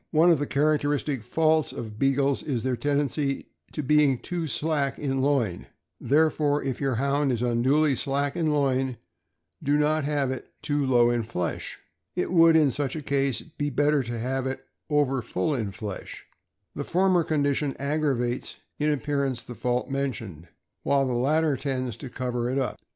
[0.09, 4.97] One of the characteristic faults of Bea gles is their tendency to being too slack
[4.97, 5.67] in loin;
[5.99, 8.97] therefore, if your Hound is unduly slack in loin,
[9.61, 11.77] do not have it too low in flesh.
[12.15, 16.25] It would, in such a case, be better to have it over full in flesh.
[16.73, 20.47] The former condition aggravates in ap pearance the fault mentioned,
[20.81, 22.79] while the latter tends to cover it up.